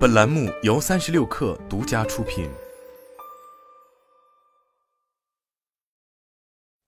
[0.00, 2.48] 本栏目由三十六氪独家出品。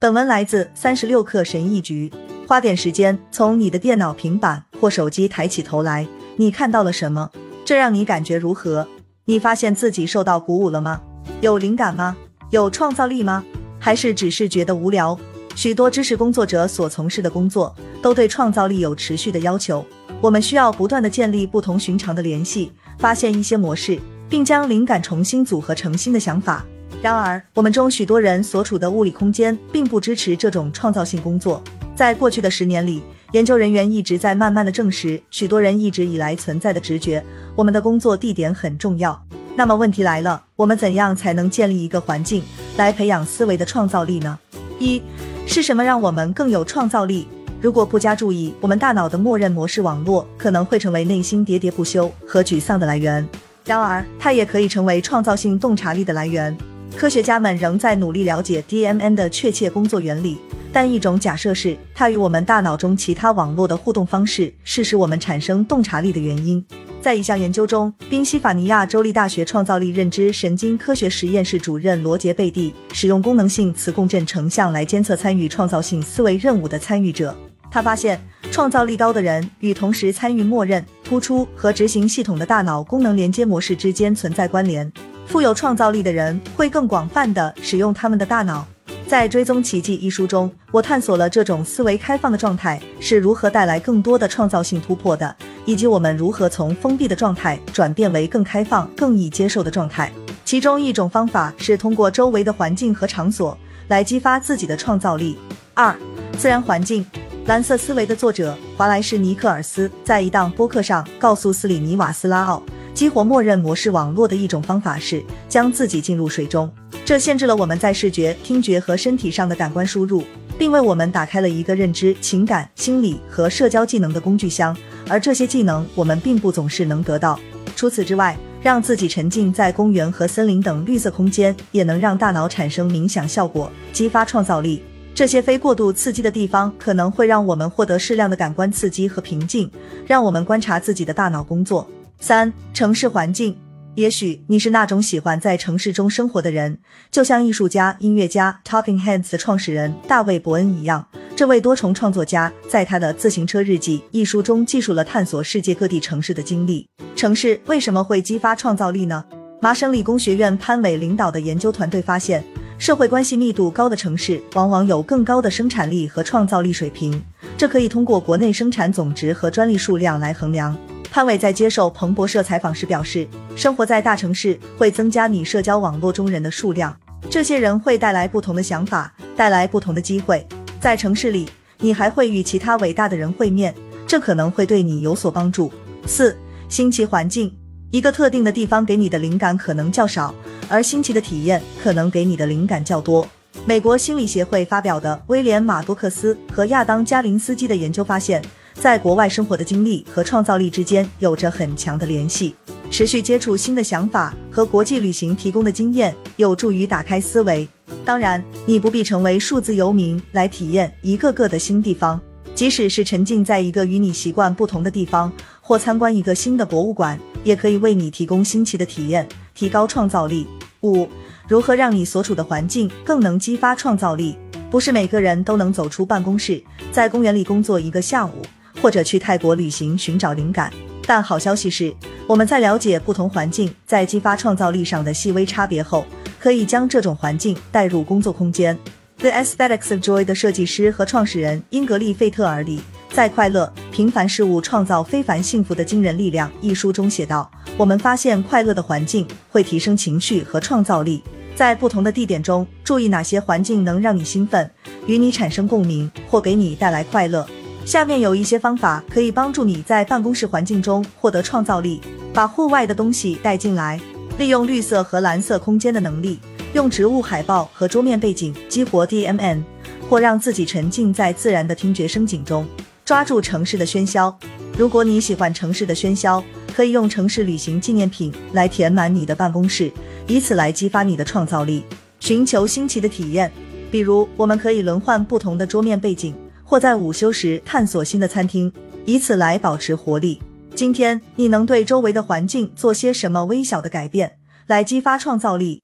[0.00, 2.10] 本文来自三十六氪神译局。
[2.48, 7.30] 花点时间从你的电脑、平板或手机抬起头来，你看到了什么？
[7.62, 8.88] 这让你感觉如何？
[9.26, 11.02] 你发现自己受到鼓舞了吗？
[11.42, 12.16] 有灵感吗？
[12.52, 13.44] 有创造力吗？
[13.78, 15.20] 还是只是觉得无聊？
[15.54, 19.84] 许多知识工作者所从事的工作都对创造力有持续的要求。
[20.24, 26.64] 我们需要不断的建立不同寻常的联系，发现一些模式，并将灵感重新组合成新的想法。
[27.02, 31.62] 然而，我们中许多人所处的物理空间并不支持这种创造性工作。
[31.94, 37.22] 在过去的十年里，研究人员一直在慢慢的证实许多人一直以来存在的直觉：
[37.54, 39.22] 我们的工作地点很重要。
[39.54, 42.42] 那么问题来了，我们怎样才能建立一个环境
[42.78, 44.38] 来培养思维的创造力呢？
[44.78, 45.02] 一
[45.46, 47.28] 是什么让我们更有创造力？
[47.64, 53.26] 如果不加注意，我们大脑的默认模式网络可能会成为内心喋喋不休和沮丧的来源。
[53.64, 56.54] 然而，它也可以成为创造性洞察力的来源。
[56.94, 60.36] 科学家们仍在努力了解 DMN 的确切工作原理，
[60.74, 66.62] 但一种假设是，它与我们大脑中其他网络的互动方式是使我们产生洞察力的原因。
[67.00, 77.34] 在一项研究中，宾夕法尼亚州立大学创造力认知神经科学实验室主任罗杰贝蒂使用功能性磁共振成像来监测参与创造性思维任务的参与者。
[77.74, 78.20] 他发现，
[78.52, 84.92] 创造力高的人与同时参与默认、突出和执行系统的大脑功能连接模式之间存在关联。
[85.26, 88.64] 富有创造力的人会更广泛地使用他们的大脑。
[89.08, 95.34] 在《追踪奇迹》一书中，我探索了这种思维开放的状态是如何带来更多的创造性突破的。
[95.64, 100.12] 以及我们如何从封闭的状态转变为更开放、更易接受的状态。
[100.44, 103.58] 其中一种方法是通过周围的环境和场所
[103.88, 105.36] 来激发自己的创造力。
[105.74, 105.92] 二、
[106.38, 107.04] 自然环境。
[107.46, 112.62] 蓝色思维的作者华莱士·尼克尔斯在一档播客上告诉斯里尼瓦斯拉奥，
[112.94, 116.72] 激活默认模式网络的一种方法是将自己进入水中。
[117.04, 120.24] 这限制了我们在视觉、听觉和身体上的感官输入，
[120.58, 124.74] 并为我们打开了一个认知、情感、心理和社交技能的工具箱。
[125.06, 127.38] 而这些技能我们并不总是能得到。
[127.76, 134.82] 除此之外，让自己沉浸在公园和森林等绿色空间，也能让大脑产生冥想效果，激发创造力。
[135.14, 139.70] 这些非过度刺激的地方可能会让我们获得适量的感官刺激和平静，
[140.04, 141.88] 让我们观察自己的大脑工作。
[142.18, 143.56] 三、城市环境。
[143.94, 146.78] 也许你是那种喜欢在城市中生活的人，
[147.12, 151.06] 就像艺术家、音乐家 Talking Heads 的创始人大卫·伯恩一样。
[151.36, 156.88] 这位多重创作家在他的《自行车日记》一书中记述了探索世界各地城市的经历。
[157.14, 159.24] 城市为什么会激发创造力呢？
[159.60, 162.44] 麻省理工学院潘伟领导的研究团队发现，
[162.84, 167.24] 社会关系密度高的城市往往有更高的生产力和创造力水平。
[167.56, 170.76] 这可以通过国内生产总值和专利数量来衡量。
[171.10, 176.94] 潘伟在接受彭博社采访时表示，生活在大城市会增加你社交网络中人的数量，
[177.30, 180.46] 这些人会带来不同的想法，带来不同的机会。
[180.78, 183.74] 在城市里，你还会与其他伟大的人会面，
[184.06, 185.72] 这可能会对你有所帮助。
[186.04, 186.36] 四、
[186.68, 187.50] 新奇环境，
[187.94, 190.34] 一个特定的地方给你的灵感可能较少，
[190.68, 193.24] 而新奇的体验可能给你的灵感较多。
[193.64, 198.42] 美国心理协会发表的威廉马多克斯和亚当加林斯基的研究发现，
[198.74, 202.56] 在国外生活的经历和创造力之间有着很强的联系。
[202.90, 207.68] 持续接触新的想法和国际旅行提供的经验，有助于打开思维。
[208.04, 212.20] 当然，你不必成为数字游民来体验一个个的新地方，
[212.54, 220.46] 即使是沉浸在一个与你习惯不同的地方，或参观一个新的博物馆，也可以为你提供新奇的体验，提高创造力。
[220.82, 221.08] 五、
[221.48, 224.36] 如何让你所处的环境更能激发创造力？
[224.70, 228.42] 不是每个人都能走出办公室，在公园里工作一个下午，
[228.80, 230.72] 或者去泰国旅行寻找灵感。
[231.06, 231.94] 但好消息是，
[232.26, 236.06] 我们在了解不同环境在激发创造力上的细微差别后。
[236.38, 238.78] 可以将这种环境带入工作空间。
[239.24, 251.24] The Aesthetics of Joy 的设计师和创始人英格丽·费特尔里在《快乐平凡事物创造非凡幸福的惊人力量》一书中写道：“我们发现快乐的环境会提升情绪和创造力。
[251.56, 254.70] 在不同的地点中，注意哪些环境能让你兴奋，
[255.06, 257.48] 与你产生共鸣，或给你带来快乐。
[257.86, 262.02] 下面有一些方法可以帮助你在办公室环境中获得创造力：
[262.34, 263.98] 把户外的东西带进来。”
[264.36, 266.40] 利用绿色和蓝色空间的能力，
[266.74, 269.62] 用植物海报和桌面背景激活 DMN，
[270.10, 272.66] 或让自己沉浸在自然的听觉声景中，
[273.04, 274.36] 抓住城市的喧嚣。
[274.76, 276.42] 如果你喜欢城市的喧嚣，
[276.74, 279.88] 可以用城市旅行纪念品来填满你的办公室，
[280.26, 281.84] 以此来激发你的创造力。
[282.18, 283.52] 寻求新奇的体验，
[283.92, 286.34] 比如我们可以轮换不同的桌面背景，
[286.64, 288.72] 或在午休时探索新的餐厅，
[289.04, 290.42] 以此来保持活力。
[290.74, 295.83] 今天你能对周围的环境做些什么微小的改变，来激发创造力？